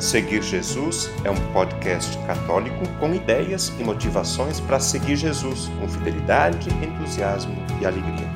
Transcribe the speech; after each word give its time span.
Seguir 0.00 0.42
Jesus 0.42 1.10
é 1.24 1.30
um 1.30 1.52
podcast 1.52 2.16
católico 2.26 2.88
com 2.98 3.14
ideias 3.14 3.70
e 3.78 3.84
motivações 3.84 4.58
para 4.58 4.80
seguir 4.80 5.14
Jesus 5.14 5.70
com 5.78 5.86
fidelidade, 5.86 6.70
entusiasmo 6.82 7.54
e 7.78 7.84
alegria. 7.84 8.26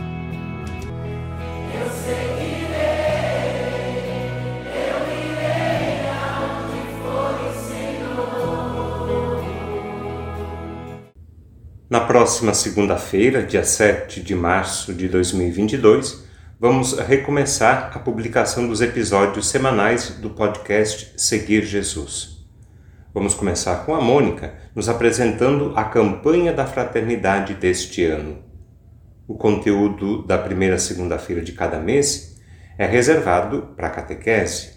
Eu 1.73 1.89
seguirei, 2.05 2.75
eu 4.77 5.01
irei 5.25 6.05
for 7.01 7.33
Senhor. 7.67 9.43
Na 11.89 12.01
próxima 12.01 12.53
segunda-feira, 12.53 13.43
dia 13.43 13.65
7 13.65 14.21
de 14.21 14.35
março 14.35 14.93
de 14.93 15.09
2022, 15.09 16.24
vamos 16.59 16.99
recomeçar 16.99 17.91
a 17.95 17.99
publicação 17.99 18.69
dos 18.69 18.81
episódios 18.81 19.49
semanais 19.49 20.11
do 20.11 20.31
podcast 20.31 21.13
Seguir 21.17 21.63
Jesus. 21.63 22.45
Vamos 23.13 23.35
começar 23.35 23.85
com 23.85 23.95
a 23.95 24.01
Mônica 24.01 24.55
nos 24.75 24.89
apresentando 24.89 25.73
a 25.77 25.85
campanha 25.85 26.53
da 26.53 26.67
fraternidade 26.67 27.55
deste 27.55 28.05
ano. 28.05 28.39
O 29.27 29.35
conteúdo 29.35 30.23
da 30.23 30.39
primeira 30.39 30.79
segunda-feira 30.79 31.43
de 31.43 31.53
cada 31.53 31.79
mês 31.81 32.41
é 32.79 32.87
reservado 32.87 33.71
para 33.77 33.89
a 33.89 33.91
catequese. 33.91 34.75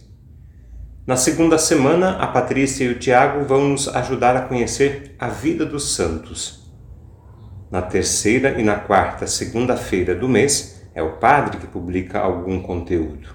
Na 1.06 1.16
segunda 1.16 1.58
semana, 1.58 2.18
a 2.18 2.28
Patrícia 2.28 2.84
e 2.84 2.90
o 2.90 3.00
Tiago 3.00 3.46
vão 3.46 3.70
nos 3.70 3.88
ajudar 3.88 4.36
a 4.36 4.42
conhecer 4.42 5.16
a 5.18 5.30
vida 5.30 5.66
dos 5.66 5.96
santos. 5.96 6.72
Na 7.72 7.82
terceira 7.82 8.59
e 8.59 8.64
na 8.64 8.76
quarta 8.76 9.26
segunda-feira 9.26 10.14
do 10.16 10.28
mês, 10.28 10.77
é 10.98 11.04
o 11.04 11.18
padre 11.18 11.60
que 11.60 11.68
publica 11.68 12.20
algum 12.20 12.60
conteúdo. 12.60 13.30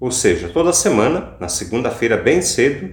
Ou 0.00 0.10
seja, 0.10 0.48
toda 0.48 0.72
semana, 0.72 1.36
na 1.38 1.48
segunda-feira 1.48 2.16
bem 2.16 2.42
cedo, 2.42 2.92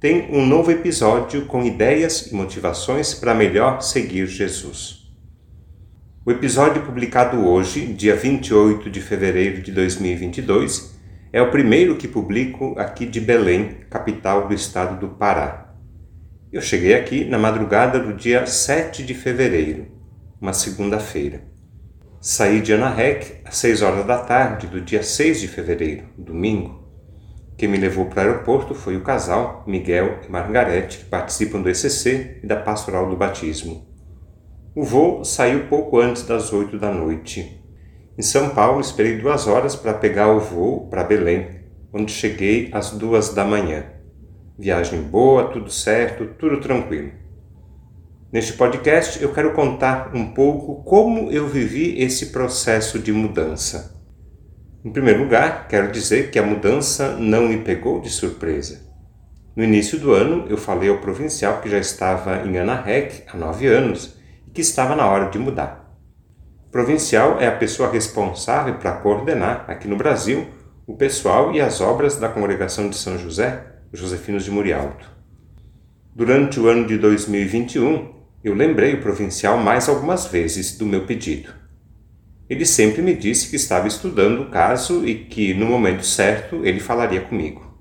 tem 0.00 0.30
um 0.32 0.46
novo 0.46 0.70
episódio 0.70 1.44
com 1.44 1.62
ideias 1.62 2.28
e 2.28 2.34
motivações 2.34 3.12
para 3.12 3.34
melhor 3.34 3.82
seguir 3.82 4.26
Jesus. 4.26 5.12
O 6.24 6.30
episódio 6.30 6.80
publicado 6.80 7.46
hoje, 7.46 7.92
dia 7.92 8.16
28 8.16 8.88
de 8.88 9.02
fevereiro 9.02 9.60
de 9.60 9.70
2022, 9.70 10.98
é 11.30 11.42
o 11.42 11.50
primeiro 11.50 11.96
que 11.96 12.08
publico 12.08 12.74
aqui 12.78 13.04
de 13.04 13.20
Belém, 13.20 13.80
capital 13.90 14.48
do 14.48 14.54
estado 14.54 14.98
do 14.98 15.14
Pará. 15.14 15.74
Eu 16.50 16.62
cheguei 16.62 16.94
aqui 16.94 17.26
na 17.26 17.38
madrugada 17.38 18.00
do 18.00 18.14
dia 18.14 18.46
7 18.46 19.04
de 19.04 19.12
fevereiro, 19.12 19.88
uma 20.40 20.54
segunda-feira. 20.54 21.49
Saí 22.22 22.60
de 22.60 22.74
Anarrec 22.74 23.40
às 23.46 23.56
6 23.56 23.80
horas 23.80 24.04
da 24.04 24.18
tarde 24.18 24.66
do 24.66 24.78
dia 24.78 25.02
6 25.02 25.40
de 25.40 25.48
fevereiro, 25.48 26.04
domingo. 26.18 26.86
Quem 27.56 27.66
me 27.66 27.78
levou 27.78 28.04
para 28.04 28.18
o 28.18 28.20
aeroporto 28.26 28.74
foi 28.74 28.94
o 28.94 29.02
casal 29.02 29.64
Miguel 29.66 30.18
e 30.28 30.30
Margarete, 30.30 30.98
que 30.98 31.04
participam 31.06 31.62
do 31.62 31.70
ECC 31.70 32.40
e 32.42 32.46
da 32.46 32.56
Pastoral 32.56 33.08
do 33.08 33.16
Batismo. 33.16 33.88
O 34.74 34.84
voo 34.84 35.24
saiu 35.24 35.66
pouco 35.66 35.98
antes 35.98 36.24
das 36.24 36.52
8 36.52 36.78
da 36.78 36.92
noite. 36.92 37.58
Em 38.18 38.22
São 38.22 38.50
Paulo, 38.50 38.82
esperei 38.82 39.16
duas 39.16 39.46
horas 39.46 39.74
para 39.74 39.94
pegar 39.94 40.28
o 40.28 40.40
voo 40.40 40.88
para 40.90 41.04
Belém, 41.04 41.48
onde 41.90 42.12
cheguei 42.12 42.68
às 42.70 42.90
duas 42.90 43.32
da 43.32 43.46
manhã. 43.46 43.86
Viagem 44.58 45.00
boa, 45.00 45.44
tudo 45.44 45.70
certo, 45.70 46.26
tudo 46.38 46.60
tranquilo. 46.60 47.12
Neste 48.32 48.52
podcast 48.52 49.20
eu 49.20 49.32
quero 49.32 49.52
contar 49.54 50.12
um 50.14 50.24
pouco 50.32 50.84
como 50.84 51.32
eu 51.32 51.48
vivi 51.48 52.00
esse 52.00 52.26
processo 52.26 52.96
de 52.96 53.12
mudança. 53.12 54.00
Em 54.84 54.92
primeiro 54.92 55.24
lugar, 55.24 55.66
quero 55.66 55.90
dizer 55.90 56.30
que 56.30 56.38
a 56.38 56.42
mudança 56.46 57.16
não 57.16 57.48
me 57.48 57.58
pegou 57.58 58.00
de 58.00 58.08
surpresa. 58.08 58.88
No 59.56 59.64
início 59.64 59.98
do 59.98 60.12
ano, 60.12 60.46
eu 60.48 60.56
falei 60.56 60.88
ao 60.88 60.98
provincial 60.98 61.60
que 61.60 61.68
já 61.68 61.78
estava 61.78 62.46
em 62.46 62.56
Anarrec 62.56 63.24
há 63.26 63.36
nove 63.36 63.66
anos 63.66 64.16
e 64.46 64.50
que 64.52 64.60
estava 64.60 64.94
na 64.94 65.08
hora 65.08 65.28
de 65.28 65.36
mudar. 65.36 65.92
O 66.68 66.70
provincial 66.70 67.40
é 67.40 67.48
a 67.48 67.56
pessoa 67.56 67.90
responsável 67.90 68.74
para 68.76 68.92
coordenar, 68.92 69.64
aqui 69.66 69.88
no 69.88 69.96
Brasil, 69.96 70.46
o 70.86 70.96
pessoal 70.96 71.52
e 71.52 71.60
as 71.60 71.80
obras 71.80 72.14
da 72.14 72.28
congregação 72.28 72.88
de 72.88 72.96
São 72.96 73.18
José, 73.18 73.66
Josefinos 73.92 74.44
de 74.44 74.52
Murialto. 74.52 75.10
Durante 76.14 76.60
o 76.60 76.68
ano 76.68 76.86
de 76.86 76.96
2021, 76.96 78.19
eu 78.42 78.54
lembrei 78.54 78.94
o 78.94 79.02
provincial 79.02 79.58
mais 79.58 79.88
algumas 79.88 80.26
vezes 80.26 80.78
do 80.78 80.86
meu 80.86 81.04
pedido. 81.04 81.52
Ele 82.48 82.64
sempre 82.64 83.02
me 83.02 83.14
disse 83.14 83.48
que 83.48 83.56
estava 83.56 83.86
estudando 83.86 84.42
o 84.42 84.50
caso 84.50 85.06
e 85.06 85.14
que, 85.14 85.54
no 85.54 85.66
momento 85.66 86.04
certo, 86.04 86.64
ele 86.64 86.80
falaria 86.80 87.20
comigo. 87.20 87.78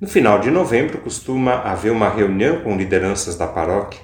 No 0.00 0.06
final 0.06 0.38
de 0.38 0.50
novembro 0.50 0.98
costuma 0.98 1.54
haver 1.54 1.90
uma 1.90 2.10
reunião 2.10 2.60
com 2.60 2.76
lideranças 2.76 3.36
da 3.36 3.46
paróquia. 3.46 4.00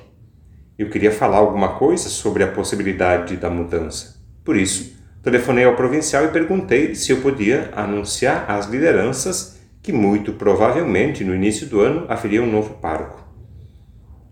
Eu 0.78 0.88
queria 0.88 1.12
falar 1.12 1.36
alguma 1.36 1.76
coisa 1.78 2.08
sobre 2.08 2.42
a 2.42 2.48
possibilidade 2.48 3.36
da 3.36 3.50
mudança. 3.50 4.16
Por 4.42 4.56
isso, 4.56 4.96
telefonei 5.22 5.64
ao 5.64 5.76
provincial 5.76 6.24
e 6.24 6.28
perguntei 6.28 6.94
se 6.94 7.12
eu 7.12 7.20
podia 7.20 7.70
anunciar 7.76 8.50
às 8.50 8.66
lideranças 8.66 9.60
que, 9.82 9.92
muito 9.92 10.32
provavelmente, 10.32 11.22
no 11.22 11.34
início 11.34 11.66
do 11.66 11.80
ano 11.80 12.06
haveria 12.08 12.42
um 12.42 12.50
novo 12.50 12.74
pároco. 12.78 13.29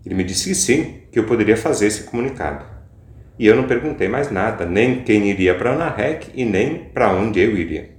Ele 0.05 0.15
me 0.15 0.23
disse 0.23 0.49
que 0.49 0.55
sim, 0.55 1.01
que 1.11 1.19
eu 1.19 1.25
poderia 1.25 1.57
fazer 1.57 1.87
esse 1.87 2.03
comunicado. 2.03 2.65
E 3.37 3.47
eu 3.47 3.55
não 3.55 3.67
perguntei 3.67 4.07
mais 4.07 4.29
nada, 4.29 4.65
nem 4.65 5.01
quem 5.03 5.29
iria 5.29 5.55
para 5.55 5.73
Anarrec 5.73 6.29
e 6.33 6.43
nem 6.43 6.89
para 6.93 7.13
onde 7.13 7.39
eu 7.39 7.55
iria. 7.57 7.97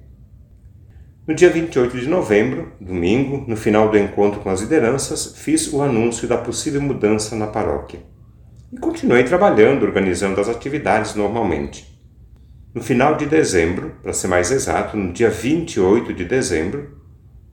No 1.26 1.34
dia 1.34 1.48
28 1.48 1.98
de 1.98 2.08
novembro, 2.08 2.72
domingo, 2.80 3.44
no 3.46 3.56
final 3.56 3.88
do 3.88 3.96
encontro 3.96 4.40
com 4.40 4.50
as 4.50 4.60
lideranças, 4.60 5.34
fiz 5.36 5.72
o 5.72 5.80
anúncio 5.80 6.26
da 6.26 6.36
possível 6.36 6.80
mudança 6.80 7.36
na 7.36 7.46
paróquia. 7.46 8.00
E 8.72 8.78
continuei 8.78 9.24
trabalhando, 9.24 9.84
organizando 9.84 10.40
as 10.40 10.48
atividades 10.48 11.14
normalmente. 11.14 11.86
No 12.74 12.82
final 12.82 13.16
de 13.16 13.26
dezembro, 13.26 13.94
para 14.02 14.12
ser 14.12 14.28
mais 14.28 14.50
exato, 14.50 14.96
no 14.96 15.12
dia 15.12 15.30
28 15.30 16.12
de 16.12 16.24
dezembro, 16.24 17.00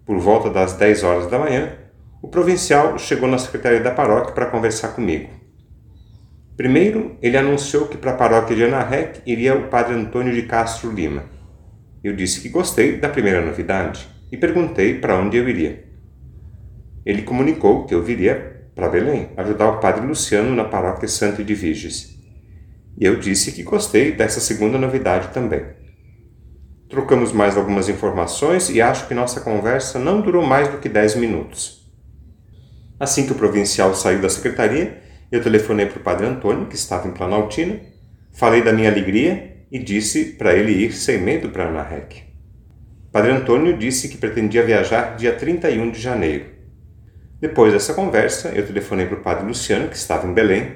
por 0.06 0.20
volta 0.20 0.50
das 0.50 0.74
10 0.74 1.04
horas 1.04 1.28
da 1.30 1.40
manhã, 1.40 1.72
o 2.28 2.30
provincial 2.30 3.00
chegou 3.00 3.30
na 3.30 3.38
secretaria 3.38 3.80
da 3.80 3.90
paróquia 3.90 4.34
para 4.34 4.48
conversar 4.48 4.90
comigo. 4.90 5.30
Primeiro, 6.58 7.18
ele 7.22 7.38
anunciou 7.38 7.88
que 7.88 7.96
para 7.96 8.12
a 8.12 8.16
paróquia 8.16 8.54
de 8.54 8.66
Anarrec 8.66 9.22
iria 9.26 9.56
o 9.56 9.70
padre 9.70 9.96
Antônio 9.96 10.34
de 10.34 10.42
Castro 10.42 10.92
Lima. 10.92 11.24
Eu 12.04 12.14
disse 12.14 12.42
que 12.42 12.50
gostei 12.50 12.98
da 12.98 13.08
primeira 13.08 13.40
novidade 13.40 14.10
e 14.30 14.36
perguntei 14.36 15.00
para 15.00 15.18
onde 15.18 15.38
eu 15.38 15.48
iria. 15.48 15.86
Ele 17.06 17.22
comunicou 17.22 17.86
que 17.86 17.96
eu 17.96 18.04
viria 18.04 18.68
para 18.76 18.90
Belém 18.90 19.30
ajudar 19.38 19.70
o 19.70 19.80
padre 19.80 20.06
Luciano 20.06 20.54
na 20.54 20.66
paróquia 20.66 21.08
Santo 21.08 21.42
de. 21.46 21.56
E 21.56 23.06
eu 23.06 23.18
disse 23.22 23.54
que 23.54 23.64
gostei 23.64 24.12
dessa 24.12 24.42
segunda 24.42 24.78
novidade 24.78 25.30
também. 25.30 25.64
Trocamos 26.90 27.32
mais 27.32 27.56
algumas 27.56 27.88
informações 27.88 28.70
e 28.70 28.82
acho 28.82 29.08
que 29.08 29.14
nossa 29.14 29.40
conversa 29.40 29.98
não 29.98 30.20
durou 30.20 30.46
mais 30.46 30.68
do 30.68 30.80
que 30.80 30.90
10 30.90 31.16
minutos. 31.16 31.87
Assim 33.00 33.26
que 33.26 33.32
o 33.32 33.36
provincial 33.36 33.94
saiu 33.94 34.20
da 34.20 34.30
secretaria, 34.30 35.02
eu 35.32 35.42
telefonei 35.42 35.86
para 35.86 36.00
o 36.00 36.04
padre 36.04 36.26
Antônio, 36.26 36.68
que 36.68 36.76
estava 36.76 37.08
em 37.08 37.12
Planaltina, 37.12 37.80
falei 38.34 38.64
da 38.64 38.74
minha 38.74 38.90
alegria 38.90 39.66
e 39.72 39.78
disse 39.78 40.26
para 40.34 40.54
ele 40.54 40.72
ir 40.72 40.94
sem 40.94 41.18
medo 41.18 41.50
para 41.50 41.68
Anarrec. 41.68 42.24
Padre 43.12 43.32
Antônio 43.32 43.78
disse 43.78 44.10
que 44.10 44.18
pretendia 44.18 44.64
viajar 44.64 45.16
dia 45.16 45.34
31 45.34 45.92
de 45.92 46.00
janeiro. 46.00 46.46
Depois 47.40 47.72
dessa 47.72 47.94
conversa, 47.94 48.50
eu 48.50 48.66
telefonei 48.66 49.06
para 49.06 49.18
o 49.18 49.22
padre 49.22 49.46
Luciano, 49.46 49.90
que 49.90 49.96
estava 49.96 50.28
em 50.28 50.34
Belém. 50.34 50.72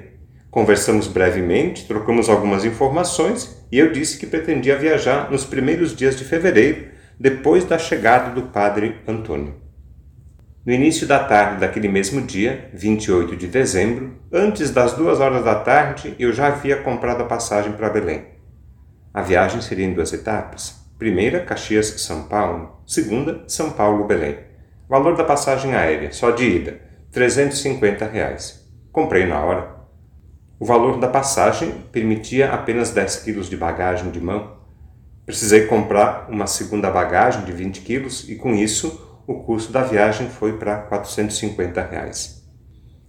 Conversamos 0.50 1.08
brevemente, 1.08 1.86
trocamos 1.86 2.28
algumas 2.28 2.64
informações 2.64 3.64
e 3.70 3.78
eu 3.78 3.90
disse 3.90 4.18
que 4.18 4.26
pretendia 4.26 4.78
viajar 4.78 5.30
nos 5.30 5.44
primeiros 5.44 5.96
dias 5.96 6.16
de 6.16 6.24
fevereiro, 6.24 6.88
depois 7.18 7.64
da 7.64 7.78
chegada 7.78 8.30
do 8.30 8.42
padre 8.48 8.96
Antônio. 9.08 9.54
No 10.64 10.72
início 10.72 11.08
da 11.08 11.18
tarde 11.18 11.58
daquele 11.58 11.88
mesmo 11.88 12.22
dia, 12.22 12.70
28 12.72 13.36
de 13.36 13.48
dezembro, 13.48 14.12
antes 14.32 14.70
das 14.70 14.92
duas 14.92 15.18
horas 15.18 15.44
da 15.44 15.56
tarde, 15.56 16.14
eu 16.20 16.32
já 16.32 16.46
havia 16.46 16.76
comprado 16.76 17.22
a 17.22 17.26
passagem 17.26 17.72
para 17.72 17.90
Belém. 17.90 18.26
A 19.12 19.22
viagem 19.22 19.60
seria 19.60 19.84
em 19.84 19.92
duas 19.92 20.12
etapas. 20.12 20.80
Primeira, 20.96 21.44
Caxias-São 21.44 22.28
Paulo. 22.28 22.80
Segunda, 22.86 23.42
São 23.48 23.72
Paulo-Belém. 23.72 24.38
Valor 24.88 25.16
da 25.16 25.24
passagem 25.24 25.74
aérea, 25.74 26.12
só 26.12 26.30
de 26.30 26.44
ida, 26.44 26.80
350 27.10 28.06
reais. 28.06 28.64
Comprei 28.92 29.26
na 29.26 29.40
hora. 29.40 29.74
O 30.60 30.64
valor 30.64 31.00
da 31.00 31.08
passagem 31.08 31.72
permitia 31.90 32.52
apenas 32.52 32.90
10 32.92 33.16
quilos 33.16 33.50
de 33.50 33.56
bagagem 33.56 34.12
de 34.12 34.20
mão. 34.20 34.58
Precisei 35.26 35.66
comprar 35.66 36.30
uma 36.30 36.46
segunda 36.46 36.88
bagagem 36.88 37.44
de 37.44 37.50
20 37.50 37.80
quilos 37.80 38.28
e, 38.28 38.36
com 38.36 38.54
isso, 38.54 39.11
o 39.26 39.34
custo 39.34 39.72
da 39.72 39.82
viagem 39.82 40.28
foi 40.28 40.58
para 40.58 40.78
450 40.78 41.82
reais. 41.82 42.42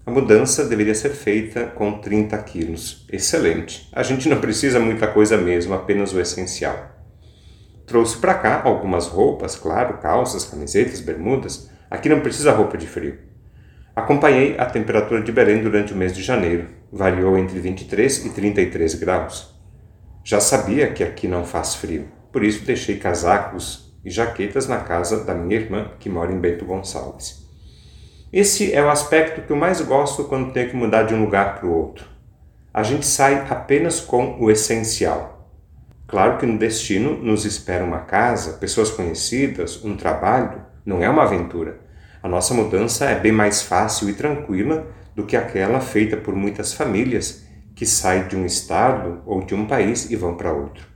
A 0.06 0.12
mudança 0.12 0.66
deveria 0.66 0.94
ser 0.94 1.12
feita 1.12 1.66
com 1.68 2.00
30 2.00 2.38
quilos. 2.40 3.08
Excelente. 3.12 3.90
A 3.94 4.04
gente 4.04 4.28
não 4.28 4.40
precisa 4.40 4.80
muita 4.80 5.08
coisa 5.08 5.38
mesmo, 5.38 5.74
apenas 5.74 6.14
o 6.14 6.20
essencial. 6.20 6.92
Trouxe 7.86 8.18
para 8.18 8.34
cá 8.36 8.62
algumas 8.64 9.08
roupas, 9.08 9.56
claro, 9.56 9.98
calças, 10.00 10.46
camisetas, 10.46 11.00
bermudas. 11.00 11.70
Aqui 11.90 12.10
não 12.10 12.20
precisa 12.20 12.52
roupa 12.52 12.78
de 12.78 12.86
frio. 12.86 13.18
Acompanhei 13.96 14.58
a 14.58 14.66
temperatura 14.66 15.22
de 15.22 15.32
Belém 15.32 15.62
durante 15.62 15.94
o 15.94 15.96
mês 15.96 16.14
de 16.14 16.22
janeiro. 16.22 16.68
Variou 16.92 17.38
entre 17.38 17.60
23 17.60 18.26
e 18.26 18.30
33 18.30 18.96
graus. 18.96 19.54
Já 20.24 20.40
sabia 20.40 20.92
que 20.92 21.04
aqui 21.04 21.28
não 21.28 21.44
faz 21.44 21.76
frio, 21.76 22.08
por 22.32 22.44
isso 22.44 22.64
deixei 22.66 22.98
casacos 22.98 23.83
e 24.04 24.10
jaquetas 24.10 24.68
na 24.68 24.78
casa 24.78 25.24
da 25.24 25.34
minha 25.34 25.60
irmã, 25.60 25.92
que 26.00 26.10
mora 26.10 26.32
em 26.32 26.40
Bento 26.40 26.66
Gonçalves. 26.66 27.44
Esse 28.32 28.74
é 28.74 28.84
o 28.84 28.90
aspecto 28.90 29.42
que 29.42 29.52
eu 29.52 29.56
mais 29.56 29.80
gosto 29.82 30.24
quando 30.24 30.52
tenho 30.52 30.70
que 30.70 30.76
mudar 30.76 31.04
de 31.04 31.14
um 31.14 31.22
lugar 31.24 31.60
para 31.60 31.68
o 31.68 31.74
outro. 31.74 32.06
A 32.74 32.82
gente 32.82 33.06
sai 33.06 33.46
apenas 33.50 34.00
com 34.00 34.38
o 34.40 34.50
essencial. 34.50 35.52
Claro 36.08 36.38
que 36.38 36.46
no 36.46 36.58
destino 36.58 37.16
nos 37.18 37.46
espera 37.46 37.84
uma 37.84 38.00
casa, 38.00 38.54
pessoas 38.54 38.90
conhecidas, 38.90 39.84
um 39.84 39.96
trabalho, 39.96 40.64
não 40.86 41.04
é 41.04 41.10
uma 41.10 41.24
aventura. 41.24 41.80
A 42.22 42.28
nossa 42.28 42.54
mudança 42.54 43.06
é 43.06 43.20
bem 43.20 43.32
mais 43.32 43.62
fácil 43.62 44.10
e 44.10 44.14
tranquila 44.14 44.88
do 45.16 45.26
que 45.26 45.38
aquela 45.38 45.80
feita 45.80 46.18
por 46.18 46.36
muitas 46.36 46.74
famílias 46.74 47.46
que 47.76 47.86
saem 47.86 48.28
de 48.28 48.36
um 48.36 48.46
estado 48.46 49.22
ou 49.26 49.44
de 49.44 49.54
um 49.54 49.66
país 49.66 50.10
e 50.10 50.16
vão 50.16 50.36
para 50.36 50.54
outro. 50.54 50.93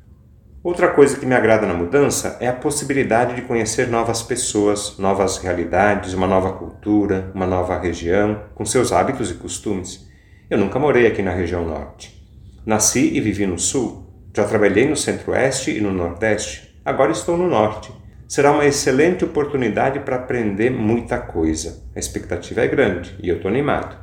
Outra 0.67 0.89
coisa 0.89 1.17
que 1.17 1.25
me 1.25 1.33
agrada 1.33 1.65
na 1.65 1.73
mudança 1.73 2.35
é 2.41 2.47
a 2.49 2.53
possibilidade 2.53 3.35
de 3.35 3.41
conhecer 3.43 3.87
novas 3.87 4.21
pessoas, 4.21 4.97
novas 4.97 5.37
realidades, 5.37 6.13
uma 6.13 6.27
nova 6.27 6.51
cultura, 6.51 7.31
uma 7.33 7.47
nova 7.47 7.79
região, 7.79 8.43
com 8.53 8.65
seus 8.65 8.91
hábitos 8.91 9.31
e 9.31 9.35
costumes. 9.35 10.05
Eu 10.49 10.57
nunca 10.57 10.77
morei 10.77 11.07
aqui 11.07 11.21
na 11.21 11.31
região 11.31 11.65
norte. 11.65 12.21
Nasci 12.65 13.15
e 13.15 13.21
vivi 13.21 13.47
no 13.47 13.57
sul, 13.57 14.11
já 14.35 14.43
trabalhei 14.43 14.85
no 14.85 14.97
centro-oeste 14.97 15.71
e 15.71 15.79
no 15.79 15.93
nordeste, 15.93 16.77
agora 16.83 17.13
estou 17.13 17.37
no 17.37 17.47
norte. 17.47 17.89
Será 18.27 18.51
uma 18.51 18.65
excelente 18.65 19.23
oportunidade 19.23 20.01
para 20.01 20.17
aprender 20.17 20.69
muita 20.69 21.17
coisa. 21.17 21.81
A 21.95 21.99
expectativa 21.99 22.59
é 22.59 22.67
grande 22.67 23.15
e 23.23 23.29
eu 23.29 23.37
estou 23.37 23.49
animado. 23.49 23.97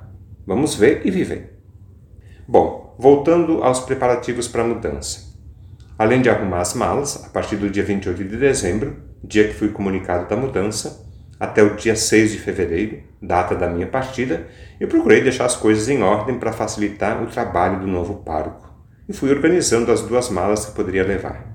Vamos 0.47 0.75
ver 0.75 1.03
e 1.05 1.11
viver. 1.11 1.61
Bom, 2.49 2.97
voltando 2.99 3.63
aos 3.63 3.81
preparativos 3.81 4.49
para 4.49 4.63
a 4.63 4.67
mudança. 4.67 5.34
Além 5.97 6.21
de 6.21 6.29
arrumar 6.29 6.61
as 6.61 6.75
malas, 6.75 7.25
a 7.25 7.29
partir 7.29 7.57
do 7.57 7.71
dia 7.71 7.85
28 7.85 8.25
de 8.25 8.37
dezembro, 8.37 8.97
dia 9.23 9.47
que 9.47 9.55
fui 9.55 9.69
comunicado 9.69 10.29
da 10.29 10.37
mudança, 10.37 11.05
até 11.39 11.63
o 11.63 11.77
dia 11.77 11.95
6 11.95 12.33
de 12.33 12.39
fevereiro, 12.39 12.99
data 13.23 13.55
da 13.55 13.69
minha 13.69 13.87
partida, 13.87 14.47
eu 14.81 14.89
procurei 14.89 15.23
deixar 15.23 15.45
as 15.45 15.55
coisas 15.55 15.89
em 15.89 16.03
ordem 16.03 16.39
para 16.39 16.53
facilitar 16.53 17.23
o 17.23 17.27
trabalho 17.27 17.81
do 17.81 17.87
novo 17.87 18.23
pároco 18.25 18.75
e 19.09 19.13
fui 19.13 19.31
organizando 19.31 19.93
as 19.93 20.03
duas 20.03 20.31
malas 20.31 20.67
que 20.67 20.73
poderia 20.73 21.05
levar. 21.05 21.53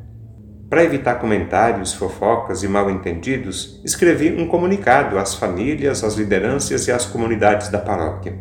Para 0.69 0.83
evitar 0.83 1.15
comentários, 1.15 1.93
fofocas 1.93 2.61
e 2.61 2.67
mal-entendidos, 2.67 3.81
escrevi 3.83 4.31
um 4.31 4.47
comunicado 4.47 5.17
às 5.17 5.33
famílias, 5.33 6.03
às 6.03 6.15
lideranças 6.15 6.87
e 6.87 6.91
às 6.91 7.05
comunidades 7.05 7.69
da 7.69 7.79
paróquia. 7.79 8.37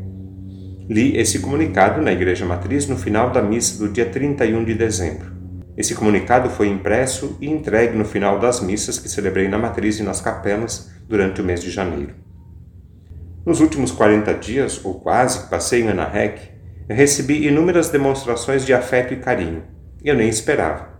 Li 0.88 1.16
esse 1.16 1.38
comunicado 1.40 2.02
na 2.02 2.12
Igreja 2.12 2.44
Matriz 2.44 2.86
no 2.86 2.96
final 2.96 3.30
da 3.30 3.42
missa 3.42 3.78
do 3.78 3.90
dia 3.90 4.06
31 4.06 4.64
de 4.64 4.74
dezembro. 4.74 5.37
Esse 5.78 5.94
comunicado 5.94 6.50
foi 6.50 6.66
impresso 6.66 7.38
e 7.40 7.48
entregue 7.48 7.96
no 7.96 8.04
final 8.04 8.40
das 8.40 8.60
missas 8.60 8.98
que 8.98 9.08
celebrei 9.08 9.46
na 9.46 9.56
matriz 9.56 10.00
e 10.00 10.02
nas 10.02 10.20
capelas 10.20 10.90
durante 11.06 11.40
o 11.40 11.44
mês 11.44 11.62
de 11.62 11.70
janeiro. 11.70 12.16
Nos 13.46 13.60
últimos 13.60 13.92
40 13.92 14.34
dias, 14.34 14.84
ou 14.84 14.94
quase, 14.94 15.44
que 15.44 15.50
passei 15.50 15.82
em 15.82 15.88
Anahec, 15.88 16.50
recebi 16.90 17.46
inúmeras 17.46 17.90
demonstrações 17.90 18.66
de 18.66 18.74
afeto 18.74 19.14
e 19.14 19.18
carinho. 19.18 19.62
Eu 20.02 20.16
nem 20.16 20.28
esperava. 20.28 20.98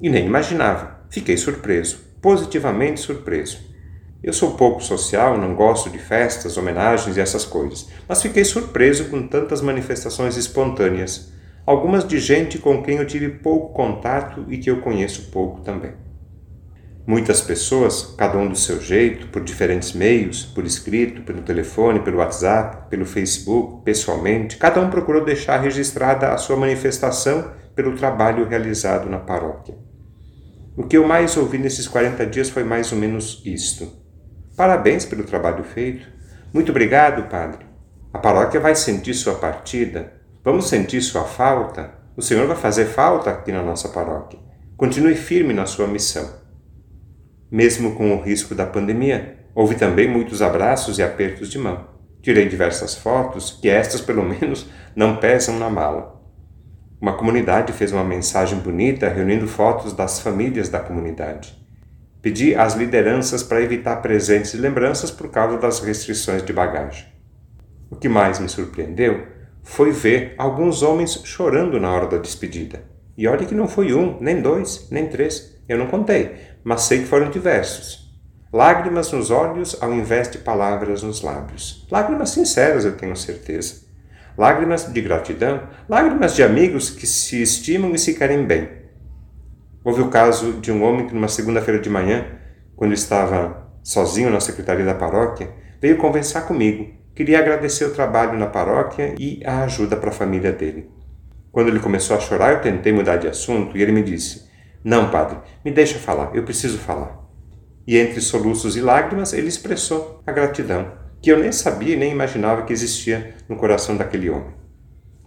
E 0.00 0.08
nem 0.08 0.26
imaginava. 0.26 1.00
Fiquei 1.10 1.36
surpreso, 1.36 1.98
positivamente 2.22 3.00
surpreso. 3.00 3.58
Eu 4.22 4.32
sou 4.32 4.52
pouco 4.52 4.80
social, 4.80 5.36
não 5.36 5.56
gosto 5.56 5.90
de 5.90 5.98
festas, 5.98 6.56
homenagens 6.56 7.16
e 7.16 7.20
essas 7.20 7.44
coisas, 7.44 7.88
mas 8.08 8.22
fiquei 8.22 8.44
surpreso 8.44 9.06
com 9.06 9.26
tantas 9.26 9.60
manifestações 9.60 10.36
espontâneas 10.36 11.34
algumas 11.66 12.06
de 12.06 12.18
gente 12.18 12.58
com 12.58 12.82
quem 12.82 12.98
eu 12.98 13.06
tive 13.06 13.28
pouco 13.28 13.72
contato 13.72 14.44
e 14.48 14.58
que 14.58 14.70
eu 14.70 14.80
conheço 14.80 15.30
pouco 15.30 15.60
também. 15.60 15.92
Muitas 17.06 17.42
pessoas, 17.42 18.14
cada 18.16 18.38
um 18.38 18.48
do 18.48 18.56
seu 18.56 18.80
jeito, 18.80 19.28
por 19.28 19.42
diferentes 19.42 19.92
meios, 19.92 20.44
por 20.44 20.64
escrito, 20.64 21.20
pelo 21.20 21.42
telefone, 21.42 22.00
pelo 22.00 22.16
WhatsApp, 22.16 22.88
pelo 22.88 23.04
Facebook, 23.04 23.84
pessoalmente, 23.84 24.56
cada 24.56 24.80
um 24.80 24.88
procurou 24.88 25.22
deixar 25.22 25.60
registrada 25.60 26.30
a 26.30 26.38
sua 26.38 26.56
manifestação 26.56 27.52
pelo 27.74 27.94
trabalho 27.94 28.48
realizado 28.48 29.10
na 29.10 29.18
paróquia. 29.18 29.76
O 30.76 30.84
que 30.84 30.96
eu 30.96 31.06
mais 31.06 31.36
ouvi 31.36 31.58
nesses 31.58 31.86
40 31.86 32.24
dias 32.26 32.48
foi 32.48 32.64
mais 32.64 32.90
ou 32.90 32.98
menos 32.98 33.42
isto. 33.44 33.92
Parabéns 34.56 35.04
pelo 35.04 35.24
trabalho 35.24 35.62
feito. 35.62 36.08
Muito 36.52 36.70
obrigado, 36.70 37.28
Padre. 37.28 37.66
A 38.12 38.18
paróquia 38.18 38.60
vai 38.60 38.74
sentir 38.74 39.12
sua 39.12 39.34
partida 39.34 40.23
Vamos 40.44 40.68
sentir 40.68 41.00
sua 41.00 41.24
falta? 41.24 41.94
O 42.14 42.20
Senhor 42.20 42.46
vai 42.46 42.54
fazer 42.54 42.84
falta 42.84 43.30
aqui 43.30 43.50
na 43.50 43.62
nossa 43.62 43.88
paróquia. 43.88 44.38
Continue 44.76 45.14
firme 45.14 45.54
na 45.54 45.64
sua 45.64 45.86
missão. 45.86 46.28
Mesmo 47.50 47.94
com 47.94 48.14
o 48.14 48.20
risco 48.20 48.54
da 48.54 48.66
pandemia, 48.66 49.38
houve 49.54 49.74
também 49.74 50.06
muitos 50.06 50.42
abraços 50.42 50.98
e 50.98 51.02
apertos 51.02 51.48
de 51.48 51.58
mão. 51.58 51.86
Tirei 52.20 52.46
diversas 52.46 52.94
fotos, 52.94 53.58
que 53.58 53.70
estas 53.70 54.02
pelo 54.02 54.22
menos 54.22 54.66
não 54.94 55.16
pesam 55.16 55.58
na 55.58 55.70
mala. 55.70 56.22
Uma 57.00 57.16
comunidade 57.16 57.72
fez 57.72 57.90
uma 57.90 58.04
mensagem 58.04 58.58
bonita 58.58 59.08
reunindo 59.08 59.48
fotos 59.48 59.94
das 59.94 60.20
famílias 60.20 60.68
da 60.68 60.78
comunidade. 60.78 61.58
Pedi 62.20 62.54
às 62.54 62.74
lideranças 62.74 63.42
para 63.42 63.62
evitar 63.62 63.96
presentes 64.02 64.52
e 64.52 64.58
lembranças 64.58 65.10
por 65.10 65.30
causa 65.30 65.56
das 65.56 65.80
restrições 65.80 66.42
de 66.42 66.52
bagagem. 66.52 67.06
O 67.90 67.96
que 67.96 68.10
mais 68.10 68.38
me 68.38 68.48
surpreendeu 68.48 69.33
foi 69.64 69.90
ver 69.90 70.34
alguns 70.36 70.82
homens 70.82 71.22
chorando 71.24 71.80
na 71.80 71.90
hora 71.90 72.06
da 72.06 72.18
despedida. 72.18 72.84
E 73.16 73.26
olha 73.26 73.46
que 73.46 73.54
não 73.54 73.66
foi 73.66 73.94
um, 73.94 74.18
nem 74.20 74.40
dois, 74.40 74.88
nem 74.90 75.08
três, 75.08 75.58
eu 75.68 75.78
não 75.78 75.86
contei, 75.86 76.36
mas 76.62 76.82
sei 76.82 77.00
que 77.00 77.06
foram 77.06 77.30
diversos. 77.30 78.04
Lágrimas 78.52 79.10
nos 79.10 79.30
olhos 79.30 79.76
ao 79.82 79.92
invés 79.92 80.30
de 80.30 80.38
palavras 80.38 81.02
nos 81.02 81.22
lábios. 81.22 81.88
Lágrimas 81.90 82.30
sinceras, 82.30 82.84
eu 82.84 82.96
tenho 82.96 83.16
certeza. 83.16 83.82
Lágrimas 84.36 84.92
de 84.92 85.00
gratidão, 85.00 85.62
lágrimas 85.88 86.36
de 86.36 86.42
amigos 86.42 86.90
que 86.90 87.06
se 87.06 87.42
estimam 87.42 87.92
e 87.92 87.98
se 87.98 88.14
querem 88.14 88.44
bem. 88.44 88.68
Houve 89.82 90.02
o 90.02 90.08
caso 90.08 90.54
de 90.54 90.70
um 90.70 90.82
homem 90.84 91.06
que, 91.06 91.14
numa 91.14 91.28
segunda-feira 91.28 91.80
de 91.80 91.90
manhã, 91.90 92.26
quando 92.76 92.92
estava 92.92 93.70
sozinho 93.82 94.30
na 94.30 94.40
secretaria 94.40 94.84
da 94.84 94.94
paróquia, 94.94 95.50
veio 95.80 95.98
conversar 95.98 96.42
comigo 96.42 97.03
Queria 97.14 97.38
agradecer 97.38 97.84
o 97.84 97.94
trabalho 97.94 98.36
na 98.36 98.48
paróquia 98.48 99.14
e 99.18 99.40
a 99.44 99.62
ajuda 99.62 99.96
para 99.96 100.10
a 100.10 100.12
família 100.12 100.50
dele. 100.50 100.90
Quando 101.52 101.68
ele 101.68 101.78
começou 101.78 102.16
a 102.16 102.20
chorar, 102.20 102.54
eu 102.54 102.60
tentei 102.60 102.92
mudar 102.92 103.18
de 103.18 103.28
assunto 103.28 103.78
e 103.78 103.82
ele 103.82 103.92
me 103.92 104.02
disse: 104.02 104.48
Não, 104.82 105.10
padre, 105.12 105.38
me 105.64 105.70
deixa 105.70 105.96
falar, 105.96 106.34
eu 106.34 106.42
preciso 106.42 106.76
falar. 106.76 107.24
E 107.86 107.96
entre 107.96 108.20
soluços 108.20 108.76
e 108.76 108.80
lágrimas, 108.80 109.32
ele 109.32 109.46
expressou 109.46 110.20
a 110.26 110.32
gratidão, 110.32 110.90
que 111.22 111.30
eu 111.30 111.38
nem 111.38 111.52
sabia 111.52 111.94
e 111.94 111.98
nem 111.98 112.10
imaginava 112.10 112.62
que 112.62 112.72
existia 112.72 113.36
no 113.48 113.54
coração 113.54 113.96
daquele 113.96 114.28
homem. 114.28 114.52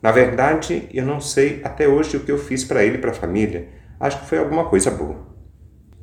Na 0.02 0.12
verdade, 0.12 0.90
eu 0.94 1.06
não 1.06 1.22
sei 1.22 1.62
até 1.64 1.88
hoje 1.88 2.18
o 2.18 2.20
que 2.20 2.32
eu 2.32 2.38
fiz 2.38 2.66
para 2.66 2.84
ele 2.84 2.98
e 2.98 3.02
para 3.02 3.12
a 3.12 3.16
família. 3.16 3.70
Acho 3.98 4.20
que 4.20 4.28
foi 4.28 4.40
alguma 4.40 4.66
coisa 4.66 4.92
boa. 4.92 5.26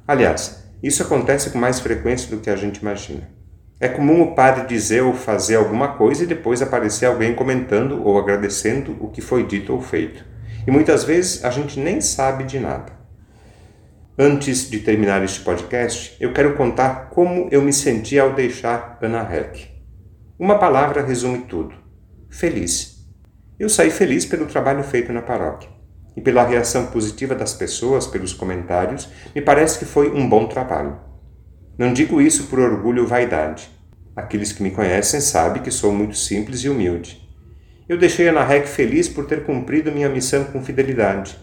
Aliás, 0.09 0.65
isso 0.83 1.03
acontece 1.03 1.51
com 1.51 1.59
mais 1.59 1.79
frequência 1.79 2.35
do 2.35 2.41
que 2.41 2.49
a 2.49 2.57
gente 2.57 2.79
imagina. 2.79 3.29
É 3.85 3.89
comum 3.91 4.23
o 4.23 4.35
padre 4.35 4.67
dizer 4.67 5.03
ou 5.03 5.13
fazer 5.13 5.57
alguma 5.57 5.89
coisa 5.89 6.25
e 6.25 6.27
depois 6.27 6.63
aparecer 6.63 7.05
alguém 7.05 7.35
comentando 7.35 8.03
ou 8.03 8.19
agradecendo 8.19 8.97
o 8.99 9.11
que 9.11 9.21
foi 9.21 9.47
dito 9.47 9.75
ou 9.75 9.83
feito. 9.83 10.25
E 10.67 10.71
muitas 10.71 11.05
vezes 11.05 11.45
a 11.45 11.51
gente 11.51 11.79
nem 11.79 12.01
sabe 12.01 12.45
de 12.45 12.59
nada. 12.59 12.95
Antes 14.19 14.71
de 14.71 14.79
terminar 14.79 15.23
este 15.23 15.41
podcast, 15.41 16.17
eu 16.19 16.33
quero 16.33 16.57
contar 16.57 17.11
como 17.11 17.47
eu 17.51 17.61
me 17.61 17.75
senti 17.75 18.19
ao 18.19 18.33
deixar 18.33 18.99
Ana 19.03 19.21
Heck. 19.21 19.69
Uma 20.39 20.59
palavra 20.59 21.05
resume 21.05 21.41
tudo: 21.41 21.75
feliz. 22.31 23.07
Eu 23.61 23.69
saí 23.69 23.91
feliz 23.91 24.25
pelo 24.25 24.47
trabalho 24.47 24.83
feito 24.83 25.13
na 25.13 25.21
paróquia 25.21 25.69
e 26.17 26.23
pela 26.23 26.43
reação 26.43 26.87
positiva 26.87 27.35
das 27.35 27.53
pessoas, 27.53 28.07
pelos 28.07 28.33
comentários, 28.33 29.11
me 29.35 29.43
parece 29.43 29.79
que 29.79 29.85
foi 29.85 30.11
um 30.11 30.27
bom 30.27 30.47
trabalho. 30.47 31.13
Não 31.77 31.93
digo 31.93 32.21
isso 32.21 32.45
por 32.45 32.61
orgulho 32.61 33.03
ou 33.03 33.09
vaidade. 33.09 33.69
Aqueles 34.15 34.53
que 34.53 34.63
me 34.63 34.71
conhecem 34.71 35.21
sabem 35.21 35.63
que 35.63 35.71
sou 35.73 35.93
muito 35.93 36.17
simples 36.17 36.61
e 36.61 36.69
humilde. 36.69 37.21
Eu 37.89 37.99
deixei 37.99 38.29
a 38.29 38.33
Narrec 38.33 38.69
feliz 38.69 39.09
por 39.09 39.27
ter 39.27 39.45
cumprido 39.45 39.91
minha 39.91 40.09
missão 40.09 40.45
com 40.45 40.63
fidelidade. 40.63 41.37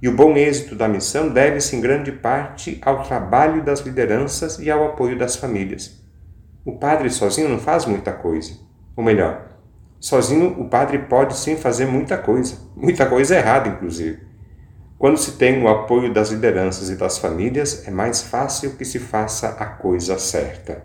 E 0.00 0.08
o 0.08 0.14
bom 0.14 0.36
êxito 0.36 0.76
da 0.76 0.88
missão 0.88 1.28
deve-se 1.28 1.74
em 1.74 1.80
grande 1.80 2.12
parte 2.12 2.78
ao 2.80 3.02
trabalho 3.02 3.64
das 3.64 3.80
lideranças 3.80 4.58
e 4.58 4.70
ao 4.70 4.84
apoio 4.84 5.18
das 5.18 5.36
famílias. 5.36 6.00
O 6.64 6.78
padre 6.78 7.10
sozinho 7.10 7.48
não 7.48 7.58
faz 7.58 7.86
muita 7.86 8.12
coisa. 8.12 8.52
Ou 8.96 9.02
melhor, 9.02 9.48
sozinho 9.98 10.60
o 10.60 10.68
padre 10.68 10.98
pode 11.00 11.36
sim 11.36 11.56
fazer 11.56 11.86
muita 11.86 12.16
coisa, 12.16 12.56
muita 12.76 13.04
coisa 13.06 13.36
errada, 13.36 13.68
inclusive. 13.68 14.25
Quando 14.98 15.18
se 15.18 15.32
tem 15.32 15.62
o 15.62 15.68
apoio 15.68 16.12
das 16.12 16.30
lideranças 16.30 16.88
e 16.88 16.96
das 16.96 17.18
famílias, 17.18 17.86
é 17.86 17.90
mais 17.90 18.22
fácil 18.22 18.76
que 18.76 18.84
se 18.84 18.98
faça 18.98 19.50
a 19.50 19.66
coisa 19.66 20.18
certa. 20.18 20.84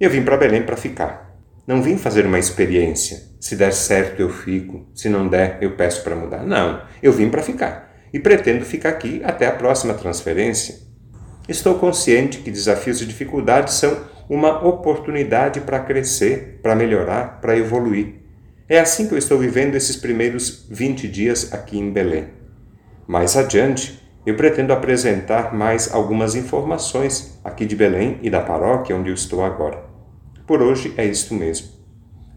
Eu 0.00 0.08
vim 0.08 0.22
para 0.22 0.38
Belém 0.38 0.62
para 0.62 0.76
ficar. 0.76 1.38
Não 1.66 1.82
vim 1.82 1.98
fazer 1.98 2.24
uma 2.24 2.38
experiência. 2.38 3.22
Se 3.38 3.54
der 3.54 3.72
certo, 3.72 4.20
eu 4.20 4.30
fico. 4.30 4.88
Se 4.94 5.10
não 5.10 5.28
der, 5.28 5.58
eu 5.60 5.76
peço 5.76 6.02
para 6.02 6.16
mudar. 6.16 6.44
Não, 6.46 6.82
eu 7.02 7.12
vim 7.12 7.28
para 7.28 7.42
ficar. 7.42 7.94
E 8.10 8.18
pretendo 8.18 8.64
ficar 8.64 8.88
aqui 8.88 9.20
até 9.22 9.46
a 9.46 9.52
próxima 9.52 9.92
transferência. 9.92 10.78
Estou 11.46 11.78
consciente 11.78 12.38
que 12.38 12.50
desafios 12.50 13.02
e 13.02 13.06
dificuldades 13.06 13.74
são 13.74 13.98
uma 14.30 14.66
oportunidade 14.66 15.60
para 15.60 15.80
crescer, 15.80 16.58
para 16.62 16.74
melhorar, 16.74 17.40
para 17.40 17.56
evoluir. 17.56 18.14
É 18.66 18.78
assim 18.78 19.06
que 19.06 19.12
eu 19.12 19.18
estou 19.18 19.38
vivendo 19.38 19.74
esses 19.74 19.96
primeiros 19.96 20.66
20 20.70 21.06
dias 21.06 21.52
aqui 21.52 21.78
em 21.78 21.92
Belém. 21.92 22.39
Mais 23.10 23.36
adiante, 23.36 24.00
eu 24.24 24.36
pretendo 24.36 24.72
apresentar 24.72 25.52
mais 25.52 25.92
algumas 25.92 26.36
informações 26.36 27.40
aqui 27.42 27.66
de 27.66 27.74
Belém 27.74 28.20
e 28.22 28.30
da 28.30 28.40
paróquia 28.40 28.94
onde 28.94 29.10
eu 29.10 29.14
estou 29.14 29.42
agora. 29.42 29.82
Por 30.46 30.62
hoje 30.62 30.94
é 30.96 31.04
isto 31.04 31.34
mesmo. 31.34 31.70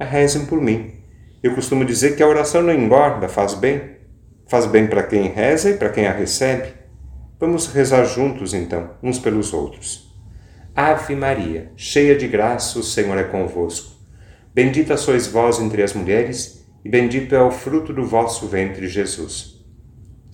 Rezem 0.02 0.48
por 0.48 0.60
mim. 0.60 0.94
Eu 1.44 1.54
costumo 1.54 1.86
dizer 1.86 2.16
que 2.16 2.24
a 2.24 2.28
oração 2.28 2.64
não 2.64 2.74
engorda, 2.74 3.30
faz 3.30 3.54
bem. 3.54 3.98
Faz 4.48 4.66
bem 4.66 4.88
para 4.88 5.04
quem 5.04 5.28
reza 5.28 5.70
e 5.70 5.78
para 5.78 5.90
quem 5.90 6.08
a 6.08 6.12
recebe. 6.12 6.74
Vamos 7.40 7.68
rezar 7.68 8.06
juntos, 8.06 8.56
então, 8.56 8.96
uns 9.04 9.20
pelos 9.20 9.54
outros. 9.54 10.12
Ave 10.76 11.16
Maria, 11.16 11.72
cheia 11.76 12.16
de 12.16 12.28
graça, 12.28 12.80
o 12.80 12.84
Senhor 12.84 13.20
é 13.20 13.24
convosco. 13.26 13.92
Bendita 14.56 14.98
sois 14.98 15.28
vós 15.28 15.60
entre 15.60 15.84
as 15.84 15.94
mulheres, 15.94 16.66
e 16.84 16.90
bendito 16.90 17.36
é 17.36 17.44
o 17.44 17.52
fruto 17.52 17.94
do 17.94 18.08
vosso 18.08 18.48
ventre, 18.48 18.88
Jesus. 18.88 19.53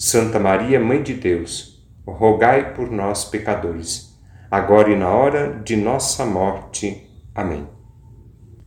Santa 0.02 0.40
Maria, 0.40 0.80
Mãe 0.80 1.04
de 1.04 1.14
Deus, 1.14 1.86
rogai 2.08 2.74
por 2.74 2.90
nós, 2.90 3.26
pecadores, 3.26 4.18
agora 4.50 4.90
e 4.90 4.96
na 4.96 5.10
hora 5.10 5.62
de 5.62 5.76
nossa 5.76 6.26
morte. 6.26 7.06
Amém. 7.36 7.68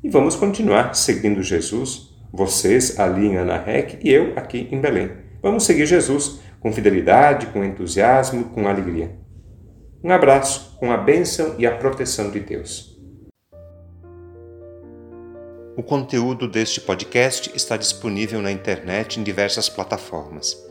E 0.04 0.10
vamos 0.10 0.36
continuar 0.36 0.94
seguindo 0.94 1.42
Jesus, 1.42 2.14
vocês 2.30 3.00
ali 3.00 3.28
em 3.28 3.38
Anarrec 3.38 3.98
e 4.04 4.12
eu 4.12 4.34
aqui 4.36 4.68
em 4.70 4.78
Belém. 4.78 5.10
Vamos 5.40 5.64
seguir 5.64 5.86
Jesus 5.86 6.42
com 6.60 6.70
fidelidade, 6.70 7.46
com 7.46 7.64
entusiasmo, 7.64 8.50
com 8.50 8.68
alegria. 8.68 9.16
Um 10.04 10.12
abraço 10.12 10.76
com 10.78 10.92
a 10.92 10.98
bênção 10.98 11.54
e 11.56 11.64
a 11.64 11.74
proteção 11.74 12.30
de 12.30 12.40
Deus. 12.40 12.94
O 15.78 15.82
conteúdo 15.82 16.46
deste 16.46 16.78
podcast 16.78 17.50
está 17.54 17.78
disponível 17.78 18.42
na 18.42 18.52
internet 18.52 19.18
em 19.18 19.22
diversas 19.22 19.70
plataformas. 19.70 20.70